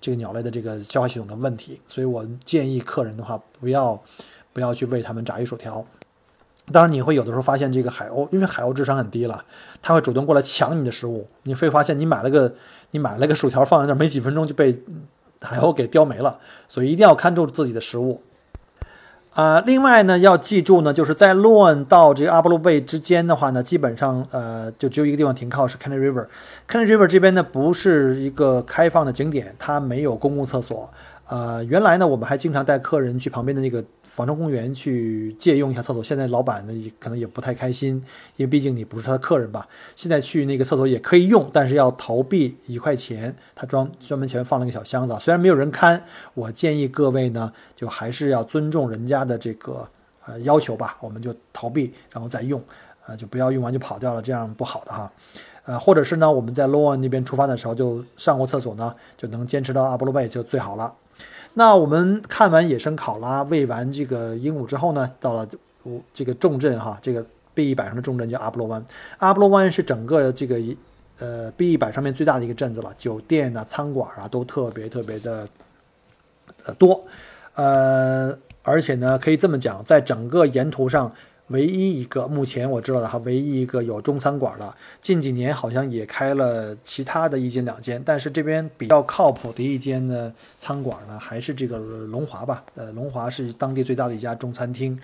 [0.00, 1.80] 这个鸟类的这个消化系统的问题。
[1.86, 4.02] 所以我建议客人的话，不要
[4.52, 5.86] 不要去喂它们炸鱼薯条。
[6.72, 9.44] 当然，你会有的时候发现这个海鸥，因为海鸥智商很低了，
[9.80, 11.28] 它会主动过来抢你的食物。
[11.44, 12.52] 你会发现，你买了个
[12.90, 14.82] 你买了个薯条放在那儿，没几分钟就被
[15.40, 16.40] 海鸥给叼没了。
[16.66, 18.20] 所以一定要看住自己的食物。
[19.34, 26.26] 啊，另外呢，要记住呢，就是在 l o n 到这个阿波罗贝之间的话呢，基本上呃就只有一个地方停靠是 Caney River。
[26.66, 30.90] Caney River 这边呢不是一个开放的景点，它没有公共厕所。
[31.28, 33.84] 呃，原来呢我们还经常带客人去旁边的那个。
[34.08, 38.02] 仿生公园去借用一下厕所，现在老板呢也可能也不太开心，
[38.36, 39.68] 因为毕竟你不是他的客人吧。
[39.94, 43.36] 现在去那个厕所也可以用，但是要投币一块钱。
[43.54, 49.86] 他装专门前面放了一个小箱子，虽然没有人看，我建议各位呢就还是要尊重人家的这个
[50.24, 50.96] 呃要求吧。
[51.02, 52.64] 我们就投币然后再用，
[53.06, 55.12] 呃就不要用完就跑掉了，这样不好的哈。
[55.66, 60.94] 呃或者是呢我们在 Loan 那边出发的时候就上过厕所呢，就能坚持到阿波罗贝就最好了。
[61.58, 65.48] 那我们看完野生考拉，喂完这个鹦鹉之后呢，到了
[66.12, 68.84] 这个重镇哈，这个 B 一百上的重镇叫阿波罗湾。
[69.16, 70.60] 阿波罗湾是整个这个
[71.18, 75.48] 呃 B 一百上面最大的一个镇子了，酒店啊、餐馆啊都特别特别的
[76.66, 77.02] 呃多，
[77.54, 81.10] 呃，而且呢，可以这么讲，在整个沿途上。
[81.48, 92.64] 唯一一个目前我知道的哈，唯一一个有中餐馆的，近几年好像也开了其他的一间两间，但是这边比较靠谱的一间呢餐馆呢，还是这个龙华吧。
[92.74, 94.98] 呃，龙华是当地最大的一家中餐厅，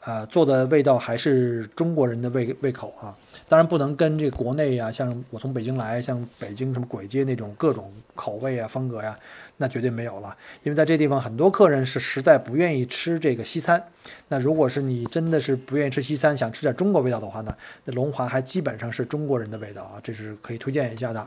[0.00, 3.16] 呃，做的味道还是中国人的胃胃口啊。
[3.48, 9.16] 当然不能跟这国内呀，像我从北京来，像北京什么簋街那种各种口味啊、风格呀。
[9.58, 13.82] 那绝对没有了，因为在这地方很多客人是实在不愿意吃这个西餐。
[14.28, 21.20] 那如果是你真的是不愿意吃西餐，想吃点中国味道的话呢，那龙华还基本上是中国人的味道啊，这是可以推荐一下的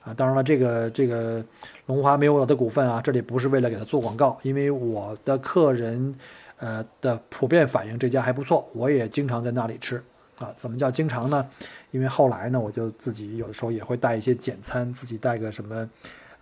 [0.00, 0.14] 啊。
[0.14, 1.44] 当然了，这个这个
[1.84, 6.14] 龙华没有我的股份啊，这里不是为了给他做广告，因为我的客人
[6.58, 10.02] 呃的普遍反映这家还不错，我也经常在那里吃
[10.38, 10.50] 啊。
[10.56, 11.46] 怎么叫经常呢？
[11.90, 15.86] 因为后来呢，我就自己有的时候也会带一些简餐，自己带个什么。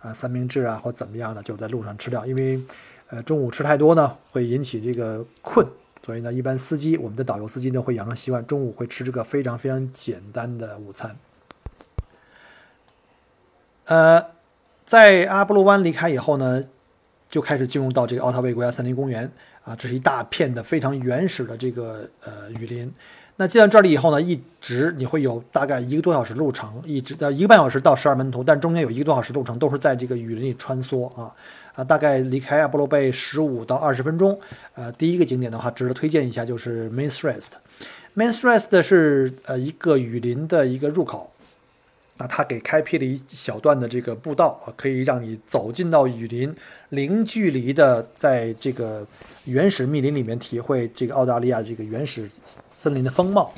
[0.05, 2.23] 啊，三明治啊，或怎么样的，就在路上吃掉。
[2.27, 2.61] 因为，
[3.09, 5.65] 呃，中午吃太多呢，会引起这个困，
[6.03, 11.17] 所以呢，一般司机，我们的导游司机呢，会养成习惯，中午会吃这个非常非常简单的午餐。
[13.85, 14.23] 呃，
[14.85, 16.63] 在阿波罗湾离开以后呢，
[17.27, 19.31] 就开始进入到这个奥塔维国家森林公园
[19.63, 22.93] 啊，这是一大片的非常原始的这个呃雨林。
[23.37, 31.35] 那进到这里以后呢，一直你会有大概一个多小时路程，一直到一个半小时到十二门徒，但中间有一个多小时路程都是在这个雨林里穿梭啊
[31.73, 34.39] 啊，大概离开阿波罗贝十五到二十分钟。
[34.73, 37.45] 呃，第一个景点的话，值得推荐一下就是 Main Street。
[38.15, 41.31] Main Street 是呃一个雨林的一个入口。
[42.17, 46.55] 那它给开辟了一小段的这个步道啊，可以让你走进到雨林，
[46.89, 49.05] 零距离的在这个
[49.43, 52.29] 原始密林里面体会这个澳大利亚这个原始
[52.71, 53.51] 森林的风貌。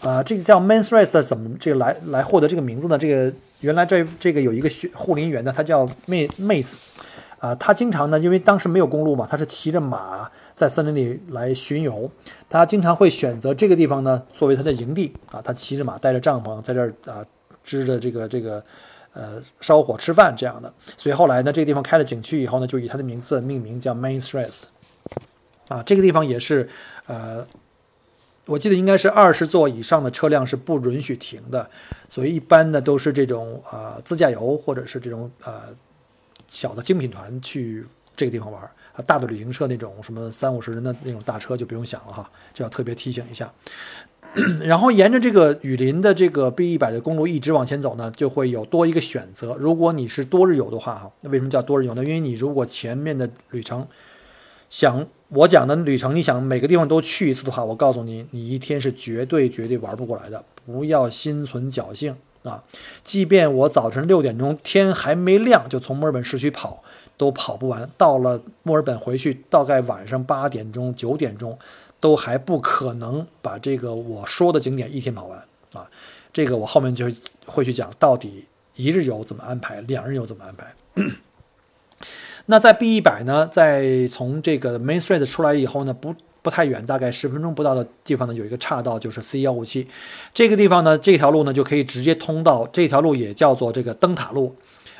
[0.00, 2.98] 啊，这个叫 Main Street 怎么这个来来获得这个名字呢？
[2.98, 6.74] 这个原来这这个有一个护林员呢，他叫 May Mays，
[7.38, 12.10] 啊，他经常呢，因为当时没有公路嘛，他是骑着马在森林里来巡游，
[12.50, 17.24] 他经常会选择这个地方呢作为他的营地啊，他骑着马带着帐篷在这儿啊。
[17.64, 18.64] 支着这个这个，
[19.12, 20.72] 呃烧火吃饭这样的。
[20.96, 24.62] 所以后来呢，这个地方开了景区以后呢，就以它的名字命名，叫 Main Street。
[25.68, 26.68] 啊，这个地方也是，
[27.06, 27.46] 呃，
[28.44, 31.70] 我记得应该是二十座以上的车辆是不允许停的，
[32.08, 35.68] 所以一般的都是这种呃自驾游或者是这种呃
[36.46, 43.50] 小的精品团去这个地方玩啊，大的旅行社那种什么三五十人的那种大车就不用想了哈，这要特别提醒一下。
[44.62, 49.54] 然后沿着这个雨林的这个 B 一百的公路一直往前走呢，就会有多一个选择。
[49.58, 52.02] 如果你是多日游的话哈，那为什么叫多日游呢？
[52.02, 53.86] 因为你如果前面的旅程
[54.70, 60.42] 想我讲的旅程，你想每个地方都去一次的话，我告诉你，你一天是绝对绝对玩不过来的。
[60.64, 62.62] 不要心存侥幸啊！
[63.04, 66.82] 即便我早晨六点钟天还没亮就从墨尔本市区跑，
[67.16, 67.90] 都跑不完。
[67.98, 71.58] 到了墨尔本回去，大概晚上八点钟、九点钟，
[72.02, 75.38] 都还不可能把这个我说的景点一天跑完
[75.72, 75.88] 啊！
[76.32, 77.06] 这个我后面就
[77.46, 80.74] 会去讲，到底一日游怎么安排，两日游怎么安排。
[82.46, 89.86] 那在 B 一百呢，在从这个 Main Street 出来以后呢，不不太远，大概十分钟不到的地方呢，有一个岔道，就是 C 幺五七。
[90.34, 94.54] 这个地方呢，这条路呢就可以直接通到这条路，也叫做这个灯塔路，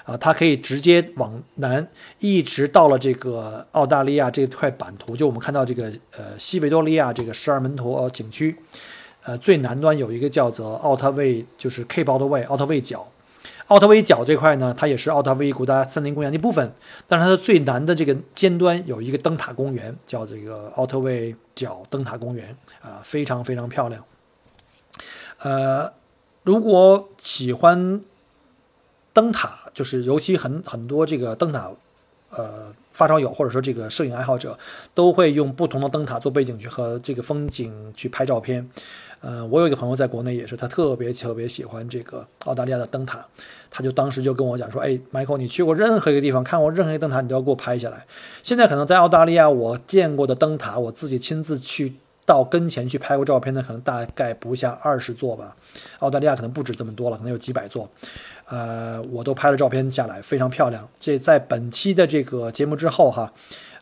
[0.04, 1.86] 啊，它可以直接往南，
[2.20, 8.56] 一直到了这个澳大利亚这块版图，就我们看到这个呃西维多利亚这个十二门徒景区，
[9.24, 13.11] 呃最南端有一个叫做奥特卫，就是 Cape 奥特卫奥特卫角。
[13.72, 16.74] 奥特威角这块呢，它也是奥特威国家森林公园的一部分，
[17.08, 24.04] 但是它的最南的这个尖端有一个灯塔公园，叫这个奥特威角灯塔公园啊，非常非常漂亮。
[25.38, 25.90] 呃，
[26.42, 28.02] 如果喜欢
[29.14, 31.72] 灯塔，就是尤其很很多这个灯塔，
[32.28, 34.58] 呃，发烧友或者说这个摄影爱好者，
[34.92, 38.68] 都会用不同的灯塔做背景去和这个风景去拍照片。
[39.22, 43.24] 呃，我有一个朋友在国内也是，他特别特别喜欢这个澳大利亚的灯塔，
[43.70, 48.04] 他就当时就跟我讲说，哎，Michael，你去过任何一个地方，看过任何一个灯塔，你都要给我拍下来。
[48.42, 51.94] 现在可能在澳大利亚我见过的灯塔，我自己亲自去
[52.26, 55.56] 到跟前去拍过照片的，可能大概不下二十座吧。
[56.00, 57.88] 澳大利亚可能不止这么多了，可能有几百座。
[58.48, 60.88] 呃，我都拍了照片下来，非常漂亮。
[60.98, 63.32] 这在本期的这个节目之后哈，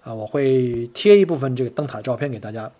[0.02, 2.70] 啊，我会贴一部分这个灯塔照片给大家。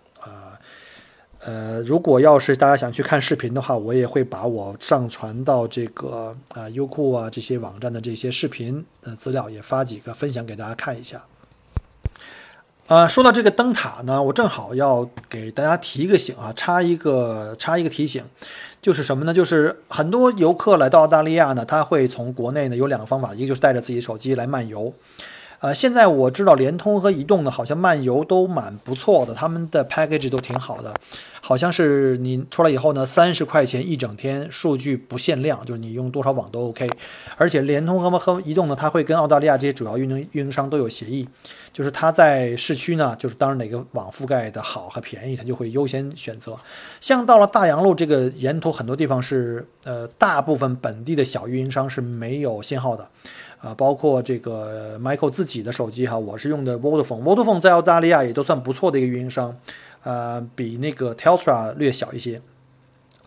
[1.43, 11.23] 呃，如果要是大家想去看视频的话，我也会把我上传到这个啊优酷啊这些网站的这些视频的资料也发几个分享给大家看一下。
[12.89, 18.25] 呃，说到这个灯塔呢，我正好要给大家提一个醒啊，插一个插一个提醒，
[18.83, 19.33] 就是什么呢？
[19.33, 24.93] 就是很多游客来到澳大利亚呢，他会从国内呢有两个方法，一个就是带着自己手机来漫游。
[25.61, 30.93] 呃，现在我知道联通和移动呢，好像漫游都蛮不错的，他们的 package 都挺好的，
[31.51, 36.89] 好像是你出来以后呢，三十块钱一整天，数据不限量，就是你用多少网都 OK。
[37.37, 41.29] 而且联通和和移动呢，它会跟澳大利亚这些主要运营运营商都有协议，
[41.73, 46.57] 就是它在市区呢，就是当然哪个网覆盖的好和便宜，它就会优先选择。
[47.01, 53.11] 像到了大洋路这个沿途很多地方是，呃，大部分本地的小运营商是没有信号的。
[53.59, 59.55] 啊，包括这个 Michael 自己的手机哈，我是用的 Vodafone，Vodafone 在澳大利亚也都算不错的一个运营商，
[60.03, 62.41] 呃，比那个 Telstra 略小一些，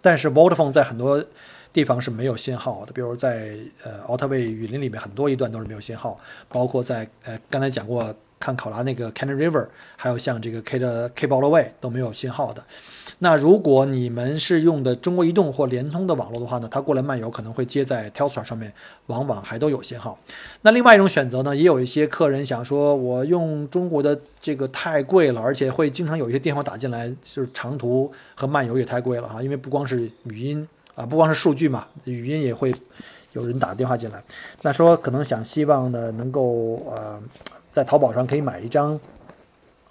[0.01, 1.23] 但是 Vodafone 在很多
[1.71, 11.49] 地方是没有信号的，比如在呃 a u t w a y 雨林里面很多一段都是没有信号，包括在呃刚才讲过看考拉那个 Cannon River，还有像这个 K 的 K b o l
[11.49, 12.63] Way 都没有信号的。
[13.23, 18.73] 那如果你们是用的中国移动或联通的网络的话呢，它过来漫游可能会接在 Telstra 上面，
[19.05, 20.19] 往往还都有信号。
[20.63, 32.75] 那另外一种选择呢，也有一些客人想说，我用中国的这个太贵了，而且会经常有一些电话打进来，就是长途和漫游也太贵了哈，因为不光是语音啊，不光是数据嘛，语音也会
[33.31, 34.21] 有人打电话进来。
[34.63, 37.17] 那说可能想希望呢，能够呃，
[37.71, 38.99] 在淘宝上可以买一张。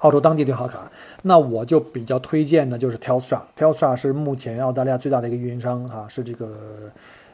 [0.03, 0.91] 澳洲当地电话卡，
[1.23, 3.41] 那我就比较推荐的就是 Telstra。
[3.57, 6.57] Telstra 是目前澳大利亚最大的一个运营商啊，是这个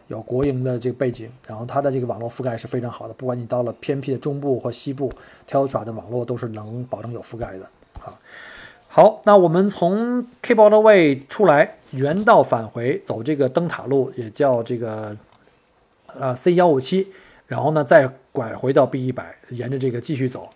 [0.09, 3.14] 有国营的这个背景，然后它的这个网络覆盖是非常好的。
[3.14, 5.11] 不管你到了偏僻的中部或西部
[5.48, 7.64] ，Telstra 的网络都是能保证有覆盖的
[8.04, 8.12] 啊。
[8.87, 15.16] 好，那我们从 Cape o u t Way 出来，原道返回，走这个灯塔路，也叫这个
[16.07, 17.09] 呃 C 幺五七，
[17.46, 20.50] 然后呢再拐回到 B 一百，沿着这个继续走。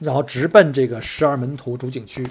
[0.00, 2.26] 然后直奔这个十二门徒主景区。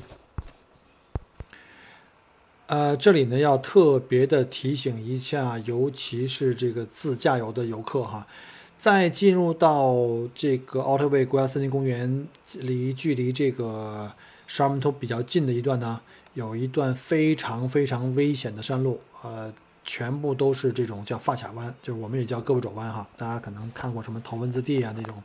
[2.68, 8.28] 呃，这里呢要特别的提醒一下，尤其是这个自驾游的游客哈，
[8.78, 9.96] 在进入到
[10.36, 14.12] 这个奥特威国家森林公园离距离这个
[14.48, 16.02] 十二门徒比较近的一段呢，
[16.34, 19.54] 有一段非常非常危险的山路，呃，
[19.86, 23.08] 全部都是这种叫发卡弯，就是我们也叫胳膊肘弯哈。
[23.16, 25.24] 大家可能看过什么《头文字 D》啊那种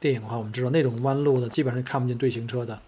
[0.00, 2.78] 电影的话，我们知道那种弯路的，基本上看不见对行车的。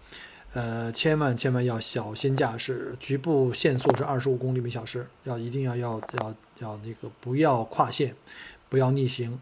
[0.53, 8.15] 呃，千万千万要小心驾驶，局部限速是二十五公里每小时，要一定要要要要那个不要跨线，
[8.69, 9.39] 不要逆行。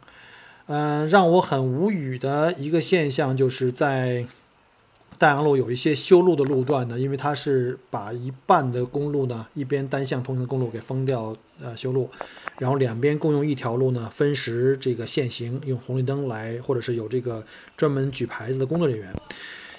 [0.67, 4.25] 嗯，让我很无语的一个现象就是在
[5.17, 12.09] 大洋路有一些修路的路段呢，因为它是把一半的公路呢，一边单向通行的公路给封掉，呃，修路，
[12.59, 17.43] 然后两边共用一条路呢，分时这个限行，用红绿灯来，或者是有这个
[17.77, 19.13] 专门举牌子的工作人员。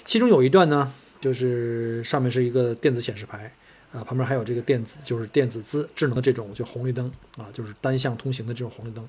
[0.03, 3.51] 其中有一段呢，就是上面是一个电子显示牌，
[3.91, 9.07] 啊，旁边还有这个电子，就是电子智智能的这种就红绿灯啊，就是单向通行的这种红绿灯。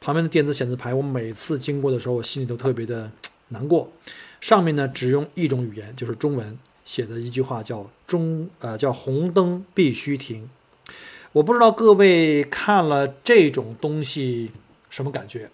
[0.00, 3.10] 旁边的电子显示牌，我每次经过的时候，我心里都特别的
[3.48, 3.90] 难过。
[4.46, 10.48] 上面呢只用一种语言，就是中文写的一句话，叫“中”呃叫“红灯必须停”。
[11.34, 14.52] 我不知道各位看了这种东西
[14.88, 15.50] 什么感觉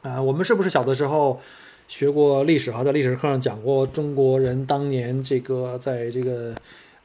[0.00, 0.22] 啊？
[0.22, 1.38] 我们是不是小的时候
[1.86, 2.82] 学过历史啊？
[2.82, 6.54] 在历史课上讲过中国人当年这个在这个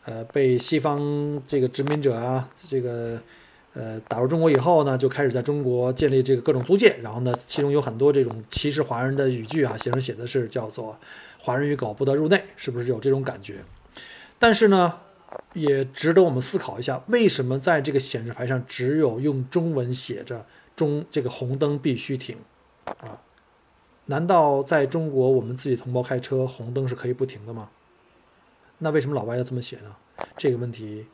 [0.06, 1.02] 呃被西方
[1.46, 3.20] 这个殖民者啊这个。
[3.74, 10.96] 呃，打入中国以后呢，就开始在中国建立这个各种租界，然后呢，其中有很多这种歧视华人的语句啊，写上写的是叫做
[11.42, 13.64] “华人与狗不得入内”，是不是有这种感觉？
[14.38, 15.00] 但是呢，
[15.54, 20.46] 也值得我们思考一下，为什么在这个显示牌上只有用中文写着
[20.78, 22.38] “中”这个红灯必须停
[22.86, 23.24] 啊？
[24.06, 27.70] 难道在中国我们自己同胞开车红灯是可以不停的吗？
[28.78, 29.96] 那为什么老外要这么写呢？
[30.38, 31.08] 这个问题。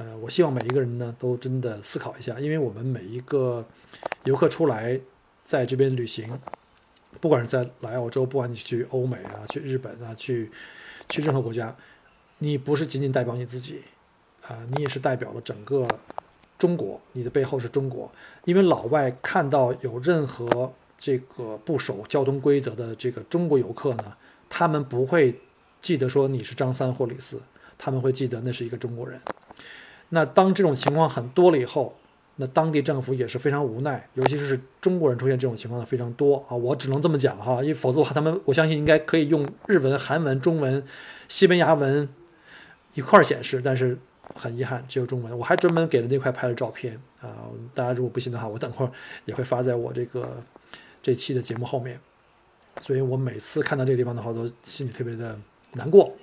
[0.00, 3.62] 呃，我希望每一个人呢都真的思考一下，因为我们每一个
[4.24, 4.98] 游客出来
[5.44, 6.40] 在这边旅行，
[7.20, 10.50] 不管是在来澳洲，不管你去欧美啊，去日本啊，去
[11.10, 11.76] 去任何国家，
[12.38, 13.82] 你不是仅仅代表你自己，
[14.48, 15.86] 啊，你也是代表了整个
[16.58, 18.10] 中国，你的背后是中国。
[18.46, 24.16] 因为老外看到有任何这个不守交通规则的这个中国游客呢，
[24.48, 25.38] 他们不会
[25.82, 27.42] 记得说你是张三或李四，
[27.76, 29.20] 他们会记得那是一个中国人。
[30.10, 31.96] 那当这种情况很多了以后，
[32.36, 36.56] 那当地政府也是非常无奈，尤其是中国人出现这种情况的非常多啊！
[36.56, 40.82] 我只能这么讲哈，因为否则的话，他们我相信应该可以用日文、韩文、中文、
[41.28, 42.08] 西班牙文
[42.94, 43.98] 一块儿显示，但是
[44.34, 45.38] 很遗憾只有中文。
[45.38, 48.90] 我还专门给了那块拍了照片啊，大家如果不信的话，我等会儿
[49.26, 50.42] 也会发在我这个
[51.02, 52.00] 这期的节目后面。
[52.80, 55.38] 所以我每次看到这个地方的话，都心里特别的
[55.74, 56.16] 难过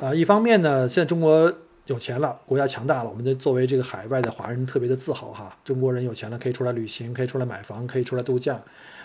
[0.00, 0.14] 啊！
[0.14, 1.52] 一方面呢，现在中国。
[1.86, 5.54] 有钱了，国家强大了，我们就作为这个海外的华人特别的自豪哈。
[5.62, 8.58] 中国人有钱了，可以出来旅行，可以出来买房，可以出来度假，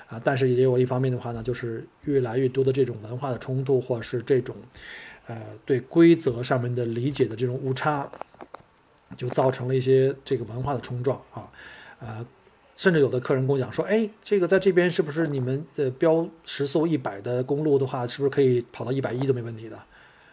[0.07, 4.55] 啊，但是也有一方面的话呢，就是越来越多的这种文化的冲突，或者是这种，
[5.27, 8.09] 呃，对规则上面的理解的这种误差，
[9.17, 11.51] 就造成了一些这个文化的冲撞啊，
[11.99, 12.25] 呃，
[12.77, 19.77] 甚至有的客人跟我讲说，哎，这个在这边是不是你们的标时速一百的公路的话，是不是可以跑到一百一都没问题的？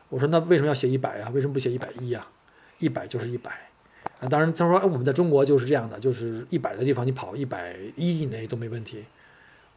[0.08, 1.28] 我说那为什么要写一百啊？
[1.34, 2.24] 为什么不写一百一呀？
[2.78, 3.50] 一百就是一百，
[4.20, 9.04] 啊，当然他说，哎，我们在中国就是这样的，就是一百的地方你跑一百一以内都没问题。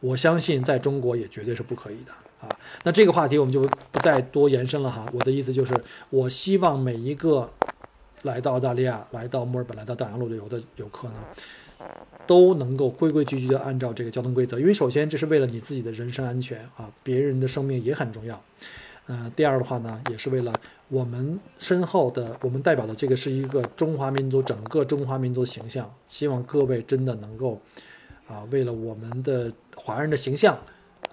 [0.00, 2.54] 我相信在中国也绝对是不可以的啊。
[2.84, 3.60] 那这个话题我们就
[3.90, 5.06] 不再多延伸了哈。
[5.12, 5.74] 我的意思就是，
[6.08, 7.50] 我希望每一个
[8.22, 11.86] 来到澳大利亚、来到墨尔本、来到大洋路旅游的游客呢，
[12.26, 18.42] 都能够规规矩矩的按照这个交通规则，因为首先这是为了你自己的人身安全啊，别人的生命也很重要。
[19.06, 20.52] 嗯，第二的话呢，也是为了。
[20.88, 25.88] 我们身后的，我们代表的这个是一个中华民族，整个中华民族形象。
[26.08, 27.60] 希望各位真的能够，
[28.26, 30.58] 啊，为了我们的华人的形象，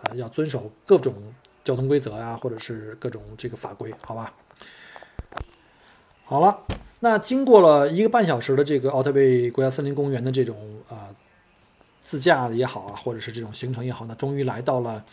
[0.01, 1.13] 啊，要遵守各种
[1.63, 4.33] 交通规则呀，或者是各种这个法规，好吧？
[6.25, 6.63] 好了，
[7.01, 10.57] 那经过了一个半小时的这个奥特贝国家森林公园的这种
[10.89, 11.13] 啊
[12.01, 15.05] 自驾也好啊，或者是这种行程也好，那终于来到了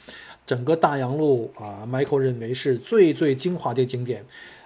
[0.47, 4.25] 整个大洋路啊，Michael 认为是最最精华的景点。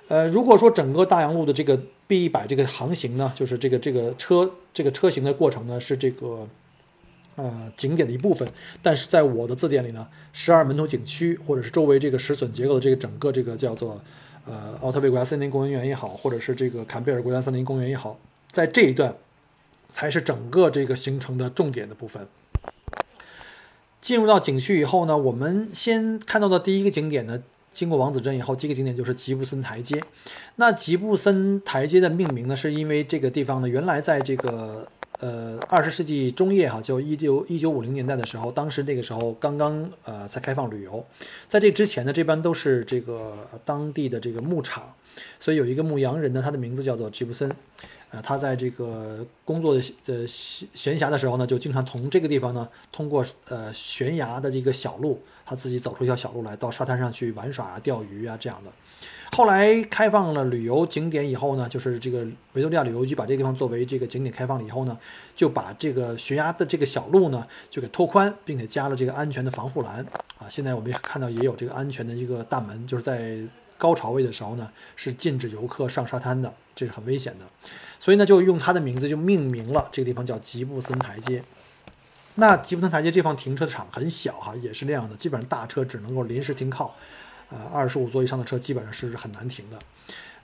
[0.08, 6.48] 呃，如果说整个大洋路的这个 B 一百这个航行呢，就是这个这个车这个车型的过程呢，是这个
[7.36, 8.48] 呃景点的一部分。
[8.82, 14.00] 但是在我的字典里呢，十二门头景区或者是周围这个石笋结构的这个整个这个叫做
[14.46, 18.18] 呃奥特贝国家森林公园也好，或者是这个坎贝尔国家森林公园也好，
[18.50, 19.14] 在这一段
[19.92, 22.26] 才是整个这个行程的重点的部分。
[24.08, 27.42] 进入到景区以后呢，我们先看到的第一个景点呢。
[27.70, 30.02] 经过王子镇以后，这个景点就是吉布森台阶。
[30.56, 34.88] 那吉布森台阶的命名呢，是因为这个地方呢，原来在这个
[35.20, 41.04] 呃二十世纪中叶哈，就一九一九五零年代的时候，当时那个时候刚刚呃才开放旅游，
[41.46, 43.34] 在这之前呢，这般都是这个
[43.66, 44.94] 当地的这个牧场，
[45.38, 47.54] 所以有一个牧羊人呢，他的名字叫做吉布森。
[48.10, 58.70] 呃，他在这个工作的呃闲暇的时候呢，就经常从这个地方呢，通过呃悬崖的这个小路，他自己走出一条小路来，到沙滩上去玩耍啊、钓鱼啊这样的。
[59.32, 64.98] 后来开放了旅游景点以后呢，就是这个维多利亚旅游局把这个地方作为这个景点开放了以后呢，
[65.36, 70.04] 就把这个悬崖的这个小路呢就给拓宽，并且加了这个安全的防护栏
[70.38, 70.48] 啊。
[70.48, 73.38] 现在我们也看到也有这个安全的一个大门，就是在
[73.78, 77.46] 高潮位的时候呢是禁止游客上沙滩的，这是很危险的。
[78.00, 81.42] 所以呢，就用它的名字就命名了这个地方叫吉布森台阶。
[82.36, 86.94] 那吉布森台阶这方停车场很小哈，也是这样的，基本上大车只能够临时停靠，
[87.50, 89.78] 呃，二十五座以上的车基本上是很难停的。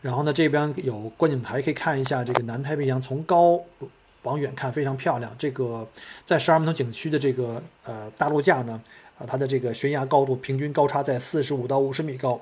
[0.01, 3.61] 然后呢，这边有观景台可以看一下这个南太平洋，从高
[4.23, 5.33] 往远看非常漂亮。
[5.39, 5.87] 这个
[6.25, 8.81] 在十二门头景区的这个呃大陆架呢，
[9.17, 12.41] 啊，它的这个悬崖高度平均高差在四十五到五十米高，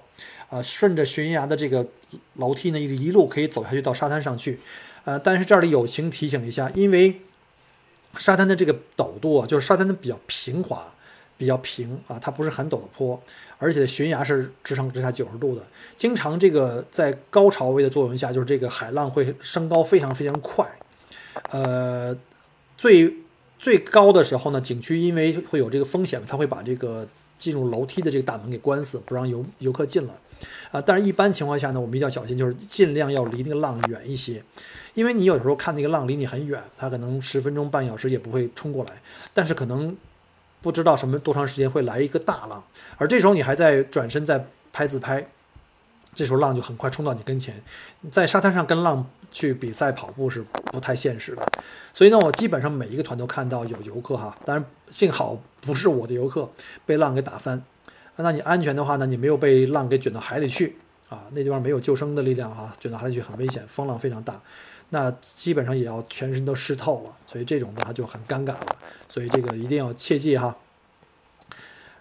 [0.53, 1.87] 啊，顺着悬崖的这个
[2.35, 4.61] 楼梯呢，一一路可以走下去到沙滩上去。
[5.05, 7.23] 呃，但是这里友情提醒一下，因为
[8.19, 10.93] 沙滩的这个陡度啊，就是沙滩的比较平滑，
[11.39, 13.19] 比较平啊，它不是很陡的坡，
[13.57, 20.71] 而且悬崖是直上直下九十度的，经常这个在高潮位的作用下，就是这个海浪会升高非常非常快。
[21.51, 22.15] 呃，
[22.77, 23.15] 最
[23.59, 30.15] 最高的时候呢，景区因为会有这个风险，它会把这个进入楼梯的这个大门给关死，不让游游客进来。
[30.71, 34.43] 啊，但是一般情况下呢，我们比较小心，就是尽量要离那个浪远一些，
[34.95, 39.01] 因为你有时候看那个浪离你很远，它可能十分钟半小时也不会冲过来，
[39.35, 39.97] 但是可能
[40.61, 42.63] 不知道什么多长时间会来一个大浪，
[42.97, 45.27] 而这时候你还在转身在拍自拍，
[46.15, 47.63] 这时候浪就很快冲到你跟前，
[48.11, 51.47] 在沙滩上跟浪去比赛跑步是不太现实的，
[51.93, 56.51] 所以呢，我基本上每一个团都看到有游客哈，当然幸好不是我的游客
[56.87, 57.63] 被浪给打翻。
[58.17, 59.07] 那你安全的话呢？
[59.07, 60.77] 你没有被浪给卷到海里去
[61.09, 61.25] 啊？
[61.33, 64.41] 那地方没有救生的力量啊，卷到海里去很危险，风浪非常大，
[64.91, 68.77] 那基本上也要全身都湿透了，所以这种的话就很尴尬了。
[69.09, 70.57] 所以这个一定要切记哈。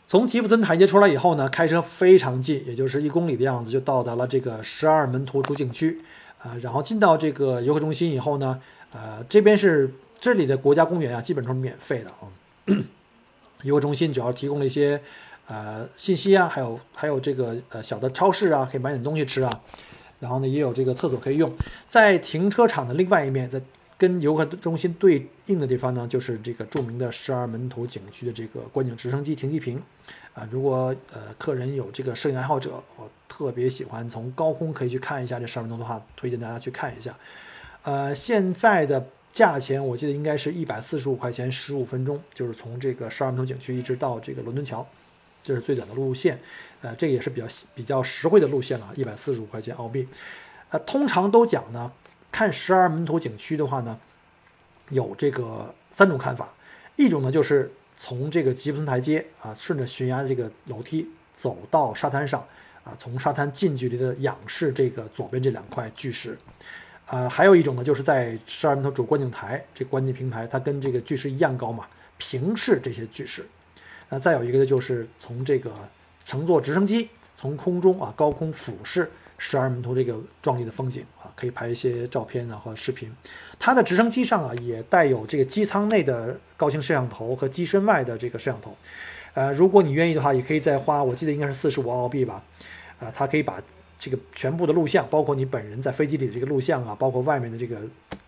[0.05, 6.01] 从吉普森台阶出来以后呢，开车非常近，也就是一公里的样子，就到达了这个十二门徒主景区
[6.39, 6.55] 啊。
[6.62, 9.89] 然后进到这个游客中心以后呢，呃，这边是
[10.20, 12.28] 这里的国家公园啊，基本上是免费的啊。
[13.64, 15.01] 游客中心主要提供了一些。
[15.52, 19.62] 呃，信息啊，还有还有这个呃小的超市啊，可以买点东西吃啊。
[20.22, 21.54] 然后呢，也有这个厕所可以用。
[21.89, 23.62] 在停车场的另外一面，在
[23.97, 29.82] 跟游客中心对应的地方呢，就是这个著名的十二门头景区的这个观景直升机停机坪。
[30.34, 37.14] 啊，如果呃客人有这个摄影爱好者，我特别喜欢从高空可以去看一下这十二门头的话，推荐大家去看一下。
[37.84, 44.88] 呃，现在的价钱我记得应该是一百四十五块钱十五分钟，就是从这个十二门头景区一直到这个伦敦桥。
[45.44, 46.39] 这是最短的路线，
[46.82, 50.08] 呃，这个也是比较比较实惠的路线了，一百四十五块钱澳币。
[50.70, 51.92] 呃，通常都讲呢，
[52.32, 54.00] 看十二门头景区的话呢，
[54.89, 56.54] 有这个三种看法，
[56.96, 62.46] 一种呢就是从这个吉普森台阶啊，顺着悬崖这个楼梯走到沙滩上
[62.84, 66.38] 啊，从沙滩近距离的仰视这个左边这两块巨石，
[67.06, 71.86] 啊，还有一种呢就是在十二门头主观景台这观景平台，它跟这个巨石一样高嘛，
[72.18, 73.46] 平视这些巨石。
[74.12, 75.72] 那再有一个呢，就是从这个
[76.26, 83.09] 乘坐直升机从空中啊高空俯视十二门头这个壮丽的风景啊，可以拍一些照片啊或视频。
[83.57, 88.76] 它的直升机上啊也带有这个机舱内的高清摄像头和机身外的这个摄像头。
[89.34, 92.43] 呃，如果你愿意的话，也可以再花，我记得应该是四十五澳币吧。
[92.99, 93.64] 啊，它可以把
[93.97, 97.78] 这个全部的录像，包括你本人在飞机里的这个录像啊，包括外面的这个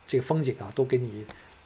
[0.07, 1.25] 这个风景啊，都给你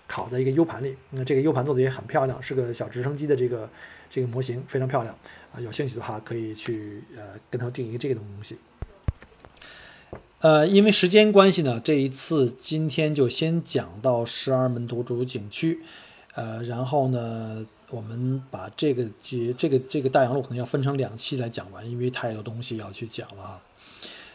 [0.10, 0.98] 拷在一个 U 盘里。
[1.12, 3.70] 那这个 U 盘做的也很漂亮，是个小直升机的这个。
[4.10, 5.16] 这个模型非常漂亮
[5.54, 8.58] 啊，有兴趣的话可以去呃跟他们订一个这个东西。
[10.40, 15.82] 呃，因为时间关系呢，这一次今天就先讲到十二门徒主景区，
[16.36, 23.62] 呃，然后呢，我们把这个节这个这个大洋路可能要分成两期来讲完，因为太多东西要去讲了啊。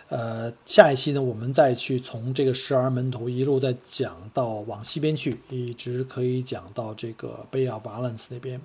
[0.08, 8.60] 呃，下一期呢，我们再去从这个十二门徒一路再讲到往西边去，一直可以讲到这个贝亚瓦伦斯那边。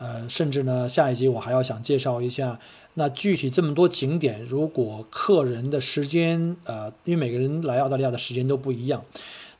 [0.00, 2.58] 呃，甚至呢，下一集我还要想介绍一下，
[2.94, 9.04] 那具体这么多景点，如果客人的时间，呃，因为每个人来澳大利亚的时间都不一样，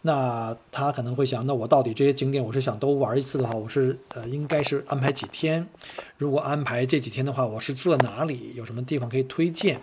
[0.01, 5.68] 那他可能会想，那我到底这些景点我是想都玩一次的话，我是呃，应该是安排几天？
[6.16, 8.55] 如果安排这几天的话，我是住在哪里？
[8.57, 9.82] 有什么地方可以推荐？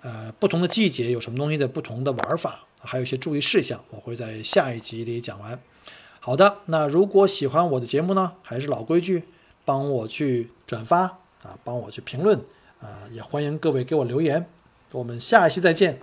[0.00, 2.66] 呃，不同的季节有什么东西的不同的玩法？
[2.80, 5.60] 还有一些注意事项，我会在下一集里讲完。
[6.20, 9.24] 好的，那如果喜欢我的节目呢，还是老规矩。
[9.70, 11.02] 帮我去转发
[11.42, 12.36] 啊帮我去评论
[12.80, 14.44] 啊也欢迎各位给我留言。
[14.90, 15.96] 我们下一期再见。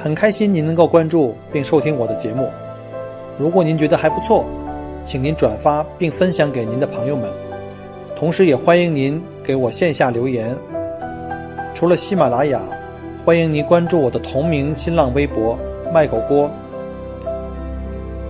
[0.00, 2.50] 很开心您能够关注并收听我的节目。
[3.38, 4.46] 如果您觉得还不错
[5.04, 7.30] 请您转发并分享给您的朋友们。
[8.16, 10.56] 同时也欢迎您给我线下留言。
[11.74, 12.62] 除了喜马拉雅
[13.24, 15.56] 欢迎您关注我的同名新浪微博
[15.94, 16.50] “麦口锅”。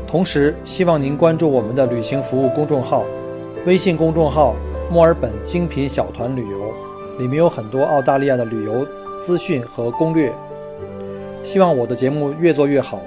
[0.07, 3.03] 同时，希望您关注我们的旅行服务公众号，
[3.65, 4.55] 微信公众号
[4.93, 6.59] “墨尔本精品小团旅游”，
[7.19, 8.87] 里面有很多澳大利亚的旅游
[9.23, 10.31] 资讯和攻略。
[11.43, 13.01] 希望我的节目越做越好。